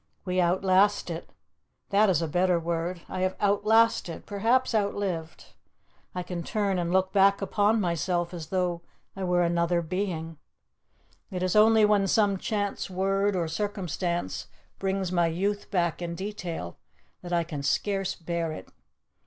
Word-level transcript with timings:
We 0.25 0.41
outlast 0.41 1.11
it 1.11 1.29
that 1.89 2.09
is 2.09 2.23
a 2.23 2.27
better 2.27 2.59
word. 2.59 3.03
I 3.07 3.19
have 3.19 3.35
outlasted, 3.39 4.25
perhaps 4.25 4.73
outlived. 4.73 5.53
I 6.15 6.23
can 6.23 6.41
turn 6.41 6.79
and 6.79 6.91
look 6.91 7.13
back 7.13 7.39
upon 7.39 7.79
myself 7.79 8.33
as 8.33 8.47
though 8.47 8.81
I 9.15 9.23
were 9.23 9.43
another 9.43 9.83
being. 9.83 10.39
It 11.29 11.43
is 11.43 11.55
only 11.55 11.85
when 11.85 12.07
some 12.07 12.39
chance 12.39 12.89
word 12.89 13.35
or 13.35 13.47
circumstance 13.47 14.47
brings 14.79 15.11
my 15.11 15.27
youth 15.27 15.69
back 15.69 16.01
in 16.01 16.15
detail 16.15 16.79
that 17.21 17.31
I 17.31 17.43
can 17.43 17.61
scarce 17.61 18.15
bear 18.15 18.51
it. 18.51 18.69